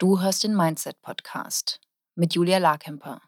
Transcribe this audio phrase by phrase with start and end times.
[0.00, 1.80] Du hörst den Mindset Podcast
[2.14, 3.20] mit Julia Larkemper,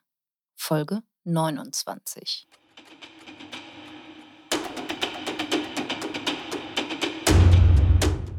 [0.54, 2.46] Folge 29.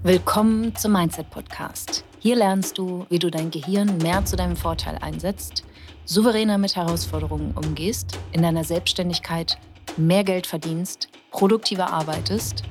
[0.04, 2.06] Willkommen zum Mindset Podcast.
[2.20, 5.66] Hier lernst du, wie du dein Gehirn mehr zu deinem Vorteil einsetzt,
[6.06, 9.58] souveräner mit Herausforderungen umgehst, in deiner Selbstständigkeit
[9.98, 12.64] mehr Geld verdienst, produktiver arbeitest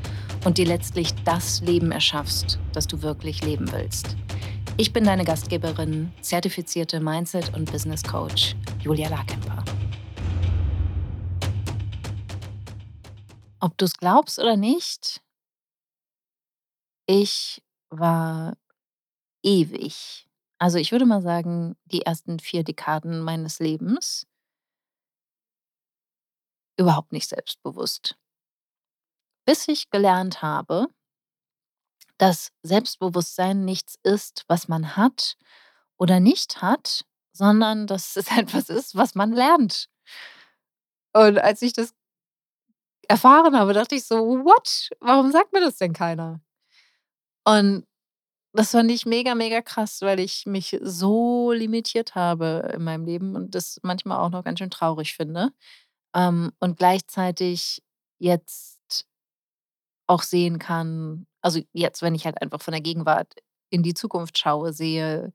[0.47, 4.17] und dir letztlich das Leben erschaffst, das du wirklich leben willst.
[4.77, 9.63] Ich bin deine Gastgeberin, zertifizierte Mindset- und Business Coach Julia Larkemper.
[13.61, 15.21] Ob du es glaubst oder nicht,
[17.07, 18.57] ich war
[19.43, 24.27] ewig, also ich würde mal sagen, die ersten vier Dekaden meines Lebens
[26.79, 28.17] überhaupt nicht selbstbewusst.
[29.47, 30.89] Bis ich gelernt habe,
[32.21, 35.37] dass Selbstbewusstsein nichts ist, was man hat
[35.99, 39.89] oder nicht hat, sondern dass es etwas ist, was man lernt.
[41.13, 41.95] Und als ich das
[43.09, 44.89] erfahren habe, dachte ich so: „What?
[45.01, 46.41] Warum sagt mir das denn keiner?“
[47.47, 47.85] Und
[48.55, 53.37] das fand ich mega, mega krass, weil ich mich so limitiert habe in meinem Leben
[53.37, 55.53] und das manchmal auch noch ganz schön traurig finde.
[56.17, 57.83] Ähm, und gleichzeitig
[58.21, 59.07] jetzt
[60.07, 63.35] auch sehen kann also jetzt, wenn ich halt einfach von der Gegenwart
[63.71, 65.33] in die Zukunft schaue, sehe,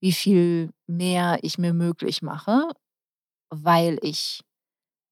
[0.00, 2.68] wie viel mehr ich mir möglich mache,
[3.50, 4.42] weil ich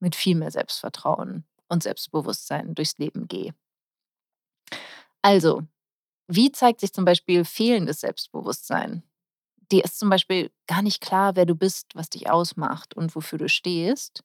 [0.01, 3.55] mit viel mehr Selbstvertrauen und Selbstbewusstsein durchs Leben gehe.
[5.23, 5.63] Also,
[6.29, 9.03] wie zeigt sich zum Beispiel fehlendes Selbstbewusstsein?
[9.73, 13.39] Dir ist zum Beispiel gar nicht klar, wer du bist, was dich ausmacht und wofür
[13.39, 14.23] du stehst.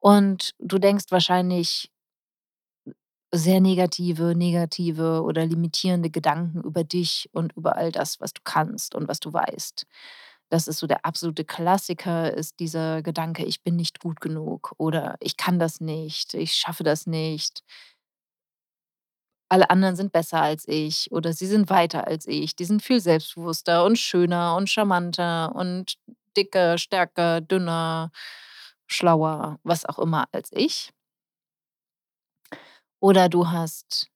[0.00, 1.90] Und du denkst wahrscheinlich
[3.32, 8.94] sehr negative negative oder limitierende Gedanken über dich und über all das, was du kannst
[8.94, 9.86] und was du weißt.
[10.50, 15.16] Das ist so der absolute Klassiker ist dieser Gedanke: „Ich bin nicht gut genug“ oder
[15.20, 17.62] „Ich kann das nicht, ich schaffe das nicht.“
[19.52, 22.54] „Alle anderen sind besser als ich“ oder „Sie sind weiter als ich.
[22.54, 25.96] Die sind viel selbstbewusster und schöner und charmanter und
[26.36, 28.12] dicker, stärker, dünner,
[28.86, 30.92] schlauer“, was auch immer als ich.
[33.02, 34.10] Oder du hast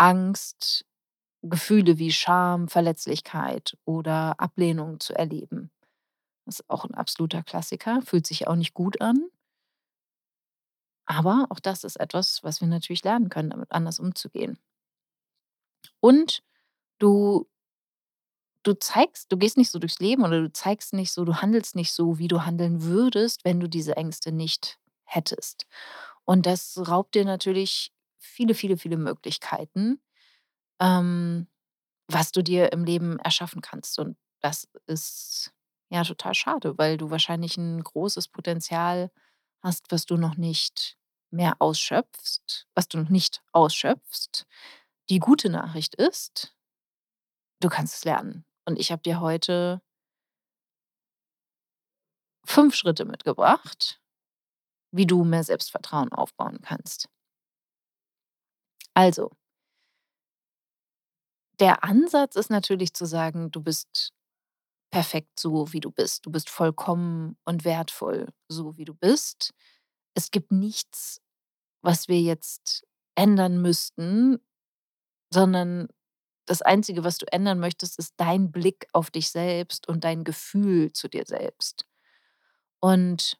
[0.00, 0.84] Angst,
[1.42, 5.70] Gefühle wie Scham, Verletzlichkeit oder Ablehnung zu erleben.
[6.46, 9.28] Das ist auch 'n absoluter Klassiker, fühlt sich auch nicht gut an.
[11.10, 14.58] Aber auch das ist etwas, was wir natürlich lernen können, damit anders umzugehen.
[16.04, 16.42] Und
[17.00, 17.46] du
[18.66, 21.76] du zeigst du gehst nicht so durchs Leben oder du zeigst nicht so du handelst
[21.76, 25.66] nicht so, wie du handeln würdest, wenn du diese Ängste nicht hättest.
[26.28, 29.98] Und das raubt dir natürlich viele, viele, viele Möglichkeiten,
[30.80, 31.48] ähm,
[32.08, 33.98] was du dir im Leben erschaffen kannst.
[33.98, 35.52] Und das ist,
[35.90, 39.10] ja, total schade, weil du wahrscheinlich 'n großes Potenzial
[39.62, 40.96] hast, was du noch nicht
[41.32, 44.46] mehr ausschöpfst was du noch nicht ausschöpfst.
[45.10, 46.52] Die gute Nachricht ist
[47.62, 48.44] du kannst es lernen.
[48.64, 49.80] Und ich habe dir heute
[52.44, 53.97] 5 Schritte mitgebracht,
[54.92, 57.08] wie du mehr Selbstvertrauen aufbauen kannst.
[58.96, 59.30] Also
[61.60, 64.12] der Ansatz ist natürlich zu sagen, du bist
[64.92, 66.26] perfekt so, wie du bist.
[66.26, 69.52] Du bist vollkommen und wertvoll, so wie du bist.
[70.14, 71.20] Es gibt nichts,
[71.82, 72.84] was wir jetzt
[73.16, 74.38] ändern müssten,
[75.32, 75.88] sondern
[76.46, 80.92] das Einzige, was du ändern möchtest, ist dein Blick auf dich selbst und dein Gefühl
[80.92, 81.86] zu dir selbst.
[82.80, 83.38] Und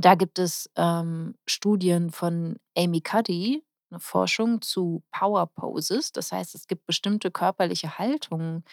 [0.00, 6.12] da gibt es, ähm, Studien von Amy Cuddy, 'ne Forschung zu Power Poses.
[6.12, 8.64] Das heißt, es gibt bestimmte körperliche Haltungen,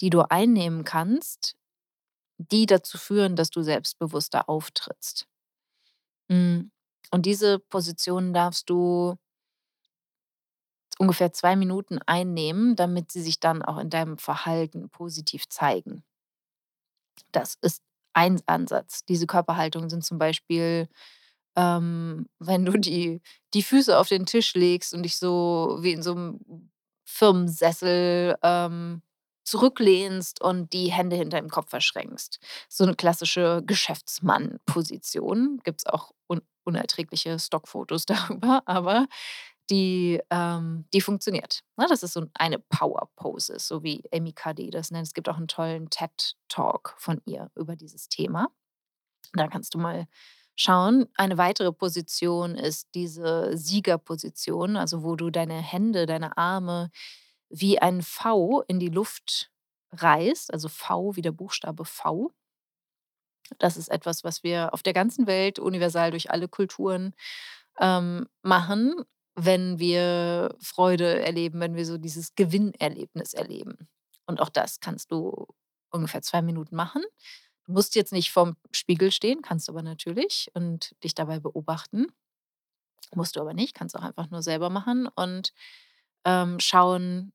[0.00, 1.56] die du einnehmen kannst,
[2.38, 5.26] die dazu führen, dass du selbstbewusster auftrittst.
[6.30, 6.70] Hm,
[7.10, 9.16] und diese Position darfst du
[10.98, 16.04] ungefähr 2 Minuten einnehmen, damit sie sich dann auch in deinem Verhalten positiv zeigen.
[17.32, 17.82] Das ist
[18.14, 19.04] ein Ansatz.
[19.06, 20.88] Diese Körperhaltungen sind zum Beispiel,
[21.56, 23.20] ähm, wenn du die
[23.54, 26.70] die Füße auf den Tisch legst und dich so wie in so 'nem
[27.06, 29.02] Firmensessel, ähm,
[29.44, 32.38] zurücklehnst und die Hände hinter dem Kopf verschränkst.
[32.68, 35.60] So 'ne klassische Geschäftsmann-Position.
[35.64, 38.06] Gibt's auch un unerträgliche Stockfotos
[38.40, 39.06] darüber, aber
[39.70, 41.86] die, ähm die funktioniert, ne?
[41.88, 45.06] Das ist so eine Power Pose, so wie Amy Cuddy das nennt.
[45.06, 48.48] Es gibt auch 'n tollen TED Talk von ihr über dieses Thema.
[49.34, 50.06] Da kannst du mal
[50.56, 51.06] schauen.
[51.16, 56.90] Eine weitere Position ist diese Siegerposition, also wo du deine Hände, deine Arme
[57.50, 59.50] wie ein V in die Luft
[59.92, 62.32] reist, also V wie der Buchstabe V.
[63.58, 67.14] Das ist etwas, was wir auf der ganzen Welt universal durch alle Kulturen,
[67.80, 68.94] ähm, machen,
[69.38, 73.88] wenn wir Freude erleben, wenn wir so dieses Gewinnerlebnis erleben.
[74.26, 75.46] Und auch das kannst du
[75.90, 77.02] ungefähr 2 Minuten machen.
[77.66, 82.08] Du musst jetzt nicht vorm Spiegel stehen, kannst aber natürlich und dich dabei beobachten.
[83.14, 85.52] Musst du aber nicht, kannst auch einfach nur selber machen und,
[86.24, 87.32] ähm, schauen,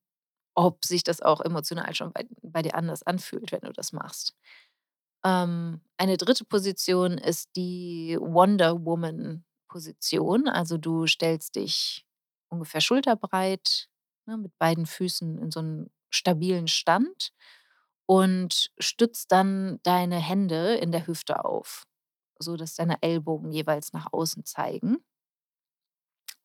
[0.56, 4.36] ob sich das auch emotional schon bei bei dir anders anfühlt, wenn du das machst.
[5.26, 6.46] Ähm, eine 3.
[6.46, 10.48] Position ist die Wonder Woman Position.
[10.50, 12.06] Also, du stellst dich
[12.50, 13.90] ungefähr schulterbreit,
[14.28, 17.32] ne, mit beiden Füßen in so 'n stabilen Stand
[18.08, 21.86] und stützt dann deine Hände in der Hüfte auf,
[22.40, 25.00] sodass deine Ellbogen jeweils nach außen zeigen.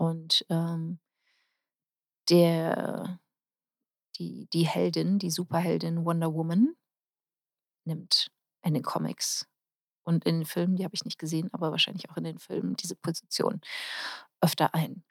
[0.00, 0.98] Und, ähm
[2.31, 3.19] der
[4.19, 6.74] die die Heldin, die Superheldin Wonder Woman
[7.86, 8.31] nimmt
[8.62, 9.46] in den Comics
[10.08, 12.76] und in den Filmen, die habe ich nicht gesehen, aber wahrscheinlich auch in den Filmen
[12.76, 13.60] diese Position
[14.43, 15.05] öfter ein.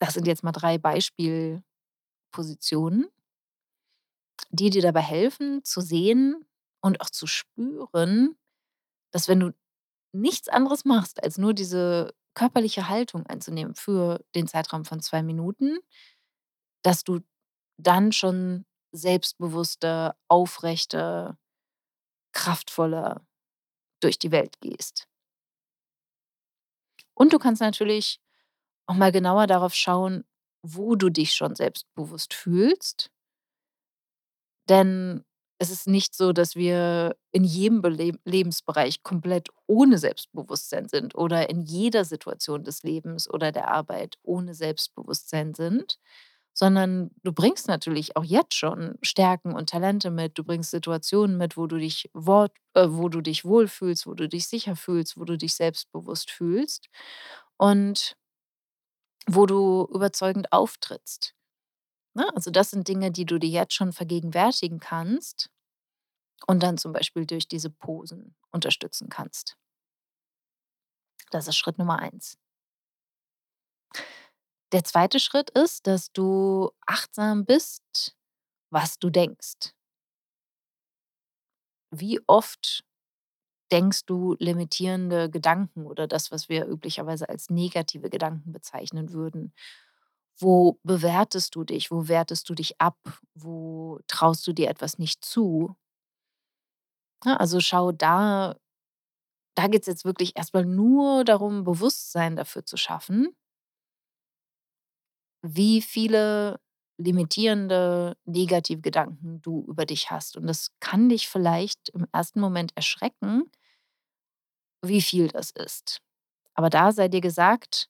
[0.00, 1.62] Das sind jetzt mal 3 Beispielpositionen
[4.50, 6.44] die dir dabei helfen zu sehen
[6.82, 8.36] und auch zu spüren,
[9.12, 9.52] dass wenn du
[10.12, 15.78] nichts anderes machst, als nur diese körperliche Haltung einzunehmen für den Zeitraum von 2 Minuten
[16.84, 17.20] dass du
[17.78, 21.38] dann schon selbstbewusster, aufrechter,
[22.32, 23.22] kraftvoller
[24.02, 25.06] durch die Welt gehst.
[27.14, 28.20] Und du kannst natürlich
[28.86, 30.24] auch mal genauer darauf schauen,
[30.62, 33.10] wo du dich schon selbstbewusst fühlst.
[34.68, 35.24] Denn
[35.58, 37.82] es ist nicht so, dass wir in jedem
[38.24, 44.54] Lebensbereich komplett ohne Selbstbewusstsein sind oder in jeder Situation des Lebens oder der Arbeit ohne
[44.54, 45.98] Selbstbewusstsein sind,
[46.62, 50.38] sondern du bringst natürlich auch jetzt schon Stärken und Talente mit.
[50.38, 54.28] Du bringst Situationen mit, wo du dich wort äh, wo du dich wohlfühlst, wo du
[54.28, 56.88] dich sicher fühlst, wo du dich selbstbewusst fühlst
[57.56, 58.16] und
[59.28, 61.34] wo du überzeugend auftrittst,
[62.14, 62.26] ne?
[62.36, 65.50] Also, das sind Dinge, die du dir jetzt schon vergegenwärtigen kannst
[66.46, 69.56] und dann zum Beispiel durch diese Posen unterstützen kannst.
[71.32, 72.38] Das ist Schritt Nummer 1.
[74.72, 75.18] Der 2.
[75.18, 78.16] Schritt ist, dass du achtsam bist,
[78.70, 79.74] was du denkst.
[81.94, 82.84] Wie oft
[83.70, 89.52] denkst du limitierende Gedanken oder das, was wir üblicherweise als negative Gedanken bezeichnen würden?
[90.38, 91.90] Wo bewertest du dich?
[91.90, 92.98] Wo wertest du dich ab?
[93.34, 95.76] Wo traust du dir etwas nicht zu?
[97.24, 98.56] Ne, also, schau da
[99.56, 103.34] da geht's jetzt wirklich erst mal nur darum, Bewusstsein dafür zu schaffen
[105.42, 106.60] wie viele
[106.98, 110.36] limitierende, negative Gedanken du über dich hast.
[110.36, 112.36] Und das kann dich vielleicht im 1.
[112.36, 113.50] Moment erschrecken
[114.84, 116.00] wie viel das ist.
[116.54, 117.88] Aber da sei dir gesagt,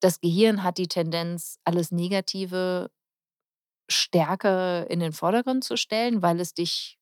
[0.00, 2.90] das Gehirn hat die Tendenz, alles Negative
[3.88, 6.98] stärker in den Vordergrund zu stellen, weil es dich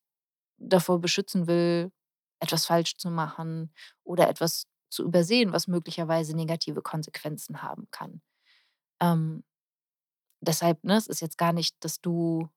[0.57, 1.91] davor beschützen will,
[2.39, 3.73] etwas falsch zu machen
[4.03, 8.21] oder etwas zu übersehen, was möglicherweise negative Konsequenzen haben kann.
[9.01, 9.43] Ähm,
[10.41, 12.49] deshalb, ne, es ist jetzt gar nicht, dass du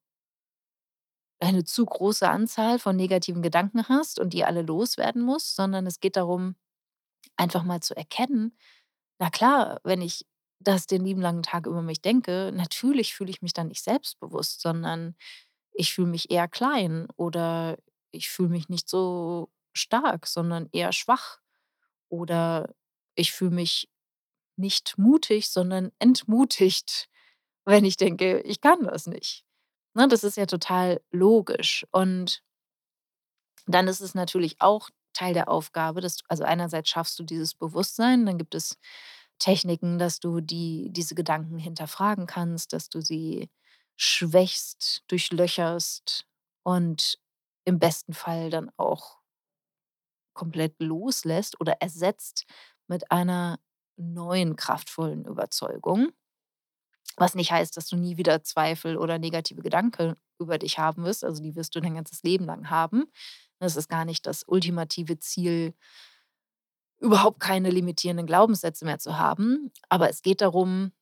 [1.41, 6.01] eine zu große Anzahl von negativen Gedanken hast und die alle loswerden musst, sondern es
[6.01, 6.57] geht darum,
[7.37, 8.57] einfach mal zu erkennen:
[9.21, 10.27] „Na klar, wenn ich
[10.61, 14.61] das den lieben langen Tag über mich denke, natürlich fühle ich mich dann nicht selbstbewusst,
[14.63, 15.17] sondern
[15.73, 17.79] ich fühle mich eher klein oder
[18.13, 21.41] ich fühle mich nicht so stark, sondern eher schwach
[22.11, 22.75] oder
[23.17, 23.89] ich fühle mich
[24.59, 27.09] nicht mutig, sondern entmutigt,
[27.67, 29.45] wenn ich denke, ich kann das nicht.“
[29.95, 31.87] Ne, das ist ja total logisch.
[31.93, 32.41] Und
[33.67, 37.55] dann ist es natürlich auch Teil der Aufgabe, dass du also, einerseits schaffst du dieses
[37.55, 38.77] Bewusstsein, dann gibt es
[39.39, 43.51] Techniken, dass du die diese Gedanken hinterfragen kannst, dass du sie
[43.97, 46.27] schwächst, durchlöcherst
[46.65, 47.19] und
[47.65, 49.19] im besten Fall dann auch
[50.37, 52.45] komplett loslässt oder ersetzt
[52.87, 53.59] mit einer
[53.99, 56.13] neuen kraftvollen Überzeugung.
[57.17, 61.25] Was nicht heißt, dass du nie wieder Zweifel oder negative Gedanken über dich haben wirst.
[61.25, 63.05] Also, die wirst du dein ganzes Leben lang haben.
[63.59, 65.75] Das ist gar nicht das ultimative Ziel
[67.01, 69.73] überhaupt keine limitierenden Glaubenssätze mehr zu haben.
[69.89, 70.93] Aber es geht darum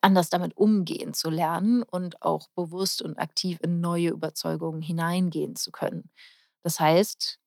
[0.00, 5.70] anders damit umgehen zu lernen und auch bewusst und aktiv in neue Überzeugungen hineingehen zu
[5.72, 6.10] können.
[6.62, 7.38] Das heißt,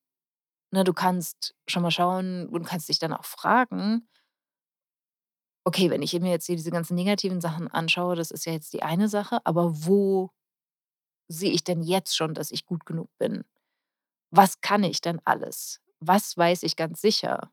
[0.72, 4.08] ne, du kannst schon mal schauen und kannst dich dann auch fragen
[5.66, 8.72] „Okay, wenn ich mir jetzt hier diese ganzen negativen Sachen anschaue, das ist ja jetzt
[8.72, 10.30] die eine Sache, aber wo“
[11.28, 13.44] sehe ich denn jetzt schon, dass ich gut genug bin?
[14.30, 15.80] Was kann ich denn alles?
[16.00, 17.52] Was weiß ich ganz sicher?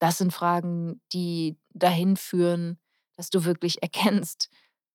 [0.00, 2.78] Das sind Fragen, die dahin führen,
[3.16, 4.48] dass du wirklich erkennst,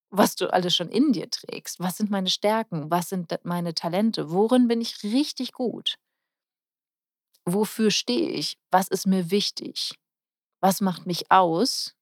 [0.10, 1.80] was du alles schon in dir trägst.
[1.80, 2.90] Was sind meine Stärken?
[2.92, 4.32] Was sind meine Talente?
[4.32, 5.98] Worin bin ich richtig gut?
[7.46, 8.58] Wofür stehe ich?
[8.72, 9.96] Was ist mir wichtig?
[10.66, 11.94] Was macht mich aus?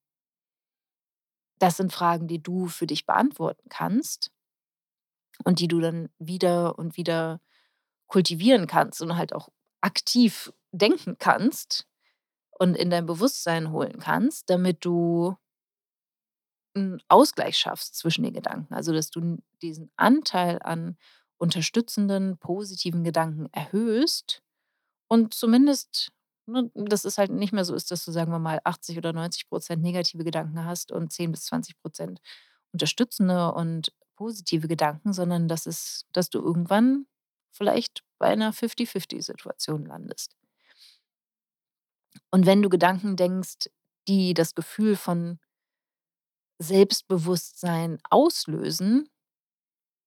[1.59, 4.29] Das sind Fragen, die du für dich beantworten kannst
[5.43, 7.41] und die du dann wieder und wieder
[8.07, 9.49] kultivieren kannst und halt auch
[9.81, 11.87] aktiv denken kannst
[12.51, 15.37] und in dein Bewusstsein holen kannst, damit du
[16.75, 18.73] 'n Ausgleich schaffst zwischen den Gedanken.
[18.73, 20.97] Also, dass du diesen Anteil an
[21.37, 24.41] unterstützenden, positiven Gedanken erhöhst
[25.09, 26.11] und zumindest,
[26.47, 29.13] ne, dass es halt nicht mehr so ist, dass du, sagen wir mal, 80 oder
[29.13, 32.21] 90 % negative Gedanken hast und 10 bis 20 %
[32.73, 37.05] unterstützende und positive Gedanken, sondern dass es dass du irgendwann
[37.51, 40.33] vielleicht bei 'ner Fifty-Fifty-Situation landest.
[42.33, 43.69] Und wenn du Gedanken denkst,
[44.07, 45.37] die das Gefühl von
[46.61, 49.07] Selbstbewusstsein auslösen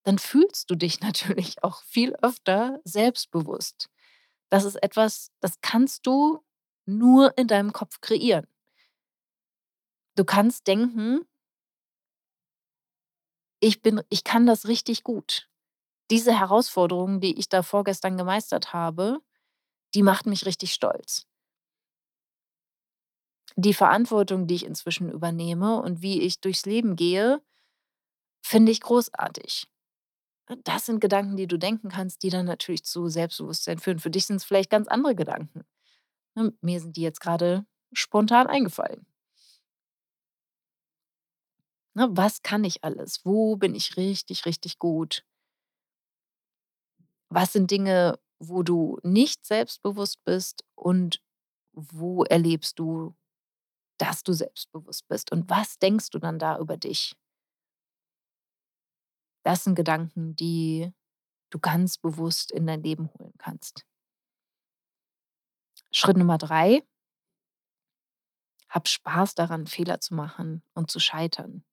[0.07, 3.88] dann fühlst du dich natürlich auch viel öfter selbstbewusst.
[4.53, 6.43] Das ist etwas, das kannst du
[6.87, 8.47] nur in deinem Kopf kreieren.
[10.17, 11.26] Du kannst denken
[13.62, 15.49] „Ich bin ich kann das richtig gut.
[16.11, 19.21] Diese Herausforderung, die ich da vorgestern gemeistert habe,
[19.95, 21.25] die macht mich richtig stolz.“
[23.59, 27.41] Die Verantwortung, die ich inzwischen übernehme und wie ich durchs Leben gehe,
[28.43, 29.67] finde ich großartig.
[30.65, 33.99] Das sind Gedanken, die du denken kannst, die dann natürlich zu Selbstbewusstsein führen.
[33.99, 35.65] Für dich sind's vielleicht ganz andere Gedanken.
[36.37, 39.07] Ne, mir sind die jetzt grade spontan eingefallen.
[41.97, 43.25] Ne, was kann ich alles?
[43.25, 45.25] Wo bin ich richtig, richtig gut?
[47.31, 51.21] Was sind Dinge, wo du nicht selbstbewusst bist und
[51.73, 53.15] wo erlebst du,
[53.99, 57.17] dass du selbstbewusst bist und was denkst du dann da über dich?
[59.47, 60.93] Das sind Gedanken, die
[61.50, 63.87] du ganz bewusst in dein Leben holen kannst.
[65.93, 66.83] Schritt Nummer 3
[68.69, 71.65] hab Spaß daran, Fehler zu machen und zu scheitern.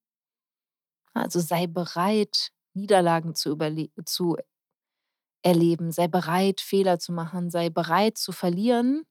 [1.16, 3.58] Also, sei bereit, Niederlagen zu
[4.06, 4.38] zu
[5.42, 5.92] erleben.
[5.92, 7.50] Sei bereit, Fehler zu machen.
[7.50, 9.04] Sei bereit zu verlieren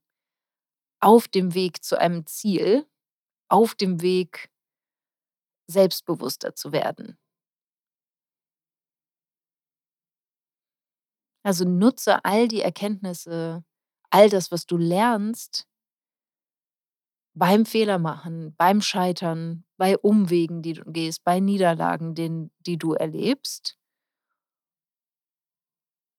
[1.00, 2.88] auf dem Weg zu einem Ziel,
[3.48, 4.52] auf dem Weg
[5.66, 7.18] selbstbewusster zu werden.
[11.44, 13.64] Also, nutze all die Erkenntnisse,
[14.10, 15.64] all das, was du lernst
[17.36, 23.74] beim Fehlermachen, beim Scheitern, bei Umwegen, die du gehst, bei Niederlagen, den die du erlebst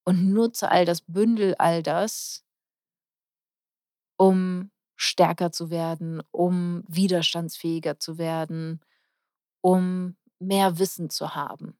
[0.07, 2.39] und nutze all das, bündel all das
[4.19, 8.79] um stärker zu werden, um widerstandsfähiger zu werden,
[9.61, 11.77] um mehr Wissen zu haben.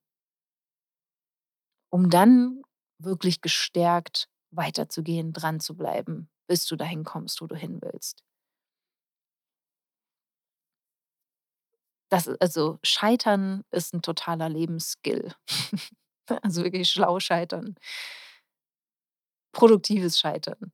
[1.94, 2.64] Um dann
[3.04, 8.22] wirklich gestärkt weiterzugehen, dranzubleiben, bis du dahin kommst, wo du hin willst.
[12.12, 15.34] Das also, Scheitern ist 'n totaler Lebensskill.
[16.42, 17.76] Also, wirklich schlau scheitern.
[19.54, 20.72] Produktives Scheitern.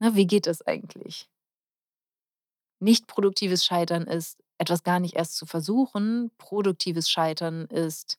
[0.00, 1.26] Ne, wie geht das eigentlich?
[2.82, 6.30] Nicht produktives Scheitern ist, etwas gar nicht erst zu versuchen.
[6.38, 8.18] Produktives Scheitern ist,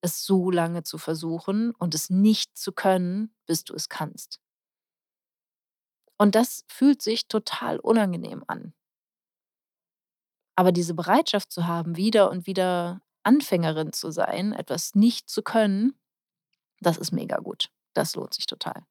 [0.00, 4.40] es so lange zu versuchen und es nicht zu können, bis du es kannst.
[6.18, 8.74] Und das fühlt sich total unangenehm an.
[10.56, 15.98] Aber diese Bereitschaft zu haben, wieder und wieder Anfängerin zu sein, etwas nicht zu können,
[16.80, 17.70] das ist mega gut.
[17.94, 18.86] Das lohnt sich total.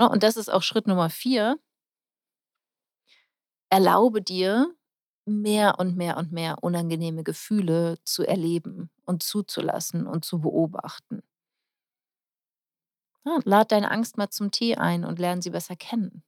[0.00, 1.58] Ne, und das ist auch Schritt Nummer 4
[3.74, 4.72] erlaube dir,
[5.26, 11.22] mehr und mehr und mehr unangenehme Gefühle zu erleben und zuzulassen und zu beobachten.
[13.24, 16.22] Ne, lade deine Angst mal zum Tee ein und lerne sie besser kennen.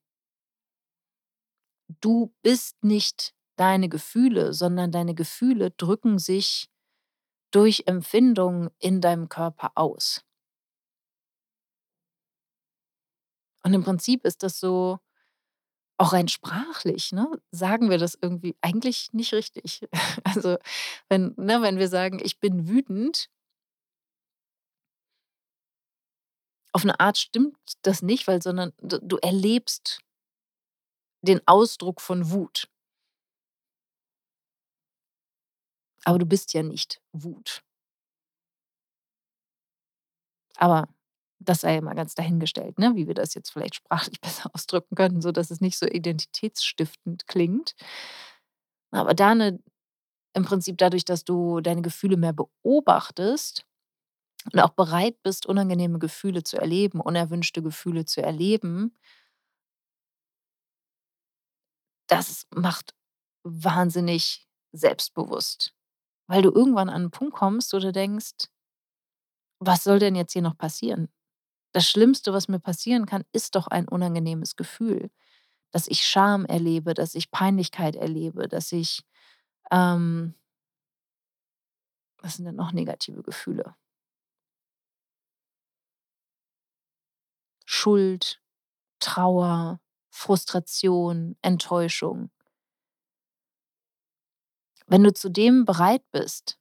[2.01, 6.71] Du bist nicht deine Gefühle, sondern deine Gefühle drücken sich
[7.51, 10.25] durch Empfindungen in deinem Körper aus.
[13.63, 15.01] Und im Prinzip ist das so
[15.99, 19.81] auch rein sprachlich, ne, sagen wir das irgendwie eigentlich nicht richtig.
[20.25, 20.59] Also,
[21.09, 23.29] wenn ne, wenn wir sagen: „Ich bin wütend“
[26.75, 30.01] auf 'ne Art stimmt das nicht, weil sondern du erlebst
[31.23, 32.69] den Ausdruck von Wut.
[36.05, 37.63] Aber du bist ja nicht Wut.
[40.59, 40.87] Aber
[41.41, 44.95] das sei ja mal ganz dahingestellt, ne, wie wir das jetzt vielleicht sprachlich besser ausdrücken
[44.97, 47.75] können, sodass es nicht so identitätsstiftend klingt.
[48.93, 49.59] Aber da 'ne
[50.35, 53.67] im Prinzip dadurch, dass du deine Gefühle mehr beobachtest
[54.53, 58.93] und auch bereit bist, unangenehme Gefühle zu erleben, unerwünschte Gefühle zu erleben
[62.11, 62.95] das macht
[63.45, 65.75] wahnsinnig selbstbewusst,
[66.29, 68.49] weil du irgendwann an 'n Punkt kommst, wo du denkst:
[69.63, 71.09] „Was soll denn jetzt hier noch passieren?
[71.75, 75.11] Das Schlimmste, was mir passieren kann, ist doch ein unangenehmes Gefühl,
[75.73, 79.03] dass ich Scham erlebe, dass ich Peinlichkeit erlebe, dass ich,
[79.73, 80.35] ähm“
[82.23, 83.77] Was sind denn noch negative Gefühle?
[87.69, 88.41] Schuld,
[89.01, 89.81] Trauer,
[90.11, 92.31] Frustration, Enttäuschung.
[94.89, 96.59] Wenn du zu dem bereit bist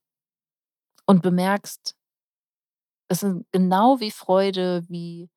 [1.08, 1.96] und bemerkst
[3.10, 5.30] es sind genau wie Freude, wie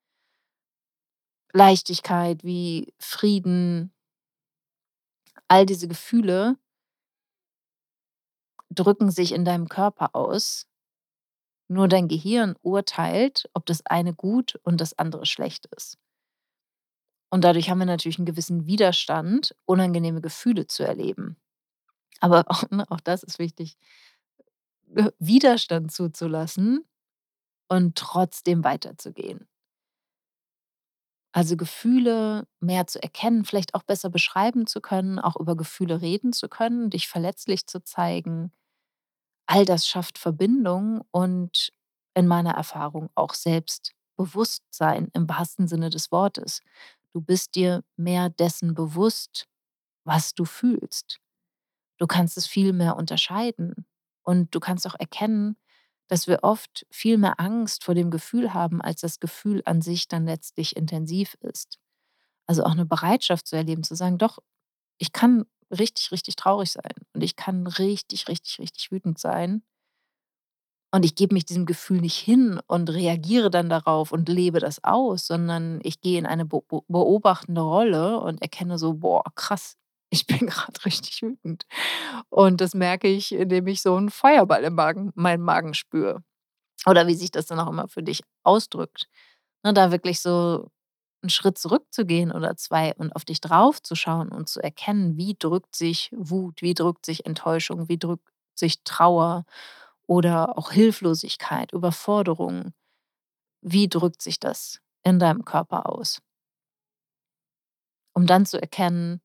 [1.55, 3.93] Leichtigkeit, wie Frieden
[5.51, 6.59] all diese Gefühle
[8.75, 10.65] drücken sich in deinem Körper aus.
[11.71, 15.97] Nur dein Gehirn urteilt, ob das eine gut und das andere schlecht ist.
[17.33, 21.37] Und dadurch haben wir natürlich 'n gewissen Widerstand, unangenehme Gefühle zu erleben.
[22.21, 23.77] Aber auch ne, auch das ist wichtig,
[25.19, 26.85] Widerstand zuzulassen
[27.69, 29.49] und trotzdem weiterzugehen.
[31.35, 36.33] Also, Gefühle mehr zu erkennen, vielleicht auch besser beschreiben zu können, auch über Gefühle reden
[36.33, 38.53] zu können, dich verletzlich zu zeigen.
[39.47, 41.71] All das schafft Verbindung und
[42.15, 46.61] in meiner Erfahrung auch Selbstbewusstsein im wahrsten Sinne des Wortes.
[47.15, 49.47] Du bist dir mehr dessen bewusst,
[50.05, 51.19] was du fühlst.
[51.99, 53.87] Du kannst es viel mehr unterscheiden
[54.25, 55.57] und du kannst auch erkennen,
[56.09, 60.09] dass wir oft viel mehr Angst vor dem Gefühl haben, als das Gefühl an sich
[60.09, 61.79] dann letztlich intensiv ist.
[62.49, 64.39] Also, auch 'ne Bereitschaft zu erleben, zu sagen: „Doch,
[64.99, 69.63] ich kann richtig, richtig traurig sein und ich kann richtig, richtig, richtig wütend sein.“
[70.95, 74.83] Und ich gebe mich diesem Gefühl nicht hin und reagiere dann darauf und lebe das
[74.85, 79.77] aus, sondern ich gehe in eine be be beobachtende Rolle und erkenne so: „Boah, krass,
[80.11, 81.67] ich bin grad richtig wütend.“
[82.31, 86.23] Und das merke ich, indem ich so 'n Feuerball im Magen meinem Magen spüre.
[86.87, 89.09] Oder wie sich das dann auch immer für dich ausdrückt.
[89.65, 90.71] Ne, da wirklich so
[91.25, 96.11] 'n Schritt zurückzugehen oder 2 und auf dich draufzuschauen und zu erkennen, wie drückt sich
[96.17, 99.45] Wut, wie drückt sich Enttäuschung, wie drückt sich Trauer
[100.09, 102.73] oder auch Hilflosigkeit, Überforderung
[103.63, 106.21] wie drückt sich das in deinem Körper aus?
[108.17, 109.21] Um dann zu erkennen,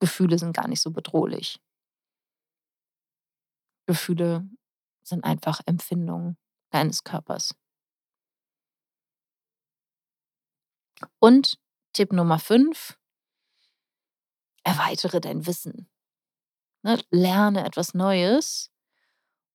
[0.00, 1.58] Gefühle sind gar nicht so bedrohlich.
[3.88, 4.48] Gefühle
[5.04, 6.36] sind einfach Empfindungen
[6.70, 7.54] deines Körpers.
[11.22, 11.58] Und
[11.92, 12.96] Tipp Nummer 5
[14.64, 15.88] erweitere dein Wissen.
[16.82, 18.70] Ne, lerne etwas Neues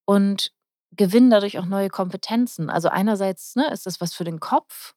[0.05, 0.53] und
[0.91, 2.69] gewinne dadurch auch neue Kompetenzen.
[2.69, 4.95] Also, einerseits, ne, ist das was für den Kopf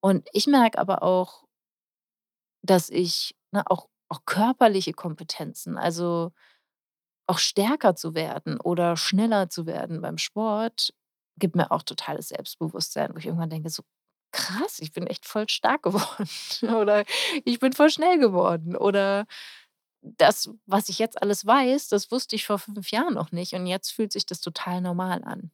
[0.00, 1.44] und ich merke aber auch
[2.64, 6.32] dass ich, ne, auch auch körperliche Kompetenzen, also,
[7.26, 10.94] auch stärker zu werden oder schneller zu werden beim Sport,
[11.38, 13.82] gibt mir auch totales Selbstbewusstsein, wo ich irgendwann denke so:
[14.32, 16.28] „Krass, ich bin echt voll stark geworden.“
[16.76, 17.04] Oder:
[17.44, 19.26] „Ich bin voll schnell geworden.“ Oder:
[20.02, 23.66] „Das, was ich jetzt alles weiß, das wusste ich vor 5 Jahren noch nicht und
[23.66, 25.50] jetzt fühlt sich das total normal an.“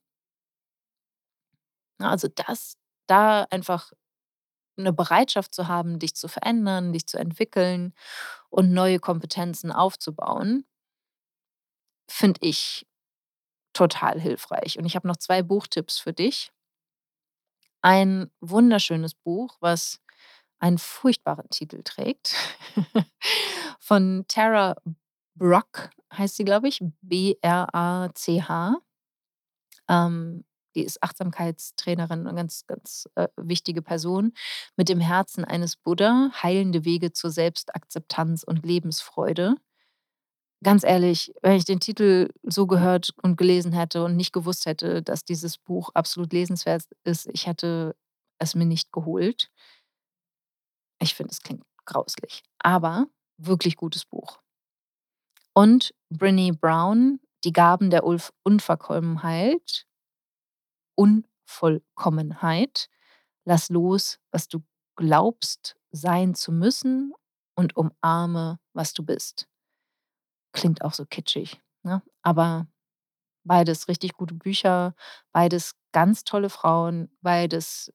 [2.01, 3.93] Ne, also, das da einfach
[4.77, 7.95] 'ne Bereitschaft zu haben, dich zu verändern, dich zu entwickeln
[8.51, 10.65] und neue Kompetenzen aufzubauen
[12.09, 12.87] finde ich
[13.75, 14.79] total hilfreich.
[14.79, 16.51] Und ich habe noch 2 Buchtipps für dich.
[17.83, 20.01] Ein wunderschönes Buch, was
[20.59, 22.35] einen furchtbaren Titel trägt,
[23.81, 24.77] von Tara
[25.35, 28.77] Brach heißt sie, glaube ich, B-R-A-C-H.
[29.89, 34.33] Ähm, die ist Achtsamkeitstrainerin, 'ne ganz, ganz, äh, wichtige Person.
[34.77, 36.31] „Mit dem Herzen eines Buddha.
[36.43, 39.57] Heilende Wege zur Selbstakzeptanz und Lebensfreude.“
[40.63, 45.03] Ganz ehrlich, wenn ich den Titel so gehört und gelesen hätte und nicht gewusst hätte,
[45.03, 47.95] dass dieses Buch absolut lesenswert ist, ich hätte
[48.39, 49.49] es mir nicht geholt.
[51.01, 53.07] Ich finde, es klingt grauslich, aber
[53.39, 54.39] wirklich gutes Buch.
[55.57, 58.03] Und Brené Brown, „Die Gaben der
[58.43, 59.85] Unverkommenheit“
[60.97, 62.89] Unvollkommenheit.
[63.45, 64.63] Lass los, was du
[64.97, 67.15] glaubst, sein zu müssen
[67.57, 69.47] und umarme, was du bist.
[70.55, 72.01] Klingt auch so kitschig, ne?
[72.23, 72.69] Aber
[73.45, 74.95] beides richtig gute Bücher,
[75.33, 77.93] beides ganz tolle Frauen, beides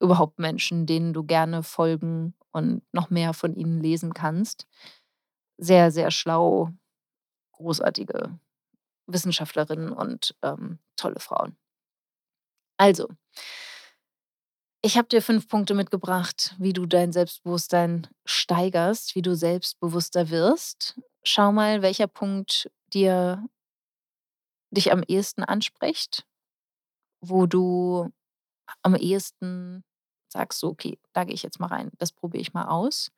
[0.00, 4.66] überhaupt Menschen, denen du gerne folgen und noch mehr von ihnen lesen kannst.
[5.58, 6.70] Sehr, sehr schlau,
[7.52, 8.38] großartige
[9.08, 11.56] Wissenschaftlerinnen und, ähm, tolle Frauen.
[12.78, 13.08] Also
[14.82, 21.00] ich habe dir 5 Punkte mitgebracht, wie du dein Selbstbewusstsein steigerst, wie du selbstbewusster wirst.
[21.24, 23.44] Schau mal, welcher Punkt dir
[24.70, 26.26] dich am ehesten anspricht,
[27.20, 28.10] wo du
[28.82, 29.84] am ehesten
[30.32, 31.90] sagst: „So, okay, da gehe ich jetzt mal rein.
[31.98, 33.10] Das probiere ich mal aus.“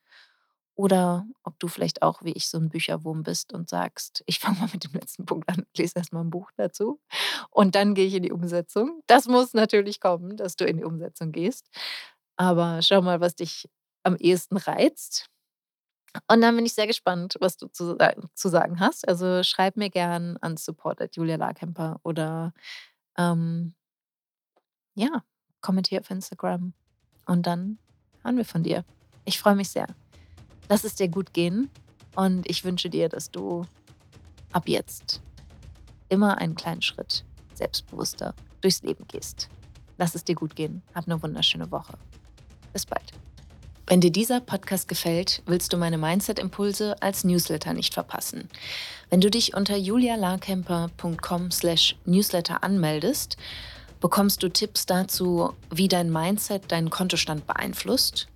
[0.79, 4.59] Oder ob du vielleicht auch wie ich so 'n Bücherwurm bist und sagst: „Ich fange
[4.61, 7.01] mal mit dem letzten Punkt an, lese erst mal 'n Buch dazu
[7.51, 10.85] und dann gehe ich in die Umsetzung.“ Das muss natürlich kommen, dass du in die
[10.85, 11.69] Umsetzung gehst.
[12.37, 13.69] Aber schau mal, was dich
[14.05, 15.29] am ehesten reizt.
[16.29, 19.09] Und dann bin ich sehr gespannt, was du zu sagen zu sagen hast.
[19.09, 22.53] Also, schreib mir gern an support@julialarkemper oder,
[23.19, 23.75] ähm
[24.97, 25.23] ja,
[25.61, 26.73] kommentier auf Instagram
[27.27, 27.79] und dann
[28.23, 28.85] hören wir von dir.
[29.25, 29.87] Ich freue mich sehr.
[30.71, 31.69] Lass es dir gut gehen
[32.15, 33.67] und ich wünsche dir, dass du
[34.53, 35.21] ab jetzt
[36.09, 39.49] immer einen kleinen Schritt selbstbewusster durchs Leben gehst.
[39.99, 40.83] Lass es dir gut gehen.
[40.95, 41.95] Hab 'ne wunderschöne Woche.
[42.73, 43.11] Bis bald.
[43.89, 48.49] Wenn dir dieser Podcast gefällt, willst du meine Mindset-Impulse als Newsletter nicht verpassen.
[49.09, 53.37] Wenn du dich unter julialarkemper.com/newsletter anmeldest,
[54.01, 58.29] bekommst du Tipps dazu, wie dein Mindset deinen Kontostand beeinflusst,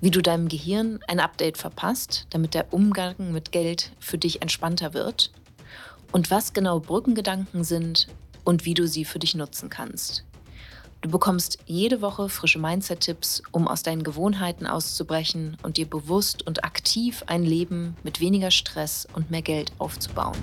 [0.00, 4.94] wie du deinem Gehirn ein Update verpasst, damit der Umgang mit Geld für dich entspannter
[4.94, 5.30] wird
[6.12, 8.08] und was genau Brückengedanken sind
[8.44, 10.24] und wie du sie für dich nutzen kannst.
[11.02, 16.64] Du bekommst jede Woche frische Mindset-Tipps, um aus deinen Gewohnheiten auszubrechen und dir bewusst und
[16.64, 20.36] aktiv ein Leben mit weniger Stress und mehr Geld aufzubauen.